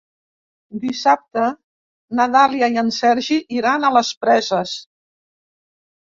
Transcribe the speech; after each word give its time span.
Dissabte 0.83 1.41
na 2.19 2.25
Dàlia 2.35 2.69
i 2.75 2.79
en 2.83 2.89
Sergi 2.95 3.37
iran 3.59 3.85
a 3.85 3.91
les 3.97 4.09
Preses. 4.23 4.73